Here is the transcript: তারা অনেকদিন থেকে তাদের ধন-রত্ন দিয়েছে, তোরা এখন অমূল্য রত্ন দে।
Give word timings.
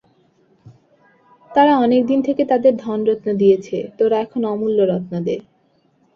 তারা 1.51 1.73
অনেকদিন 1.77 2.19
থেকে 2.21 2.43
তাদের 2.45 2.73
ধন-রত্ন 2.77 3.27
দিয়েছে, 3.33 3.77
তোরা 3.97 4.17
এখন 4.19 4.41
অমূল্য 4.45 4.79
রত্ন 4.83 5.13
দে। 5.23 5.35